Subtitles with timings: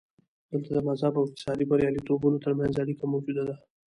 [0.51, 3.55] دلته د مذهب او اقتصادي بریالیتوبونو ترمنځ اړیکه موجوده ده.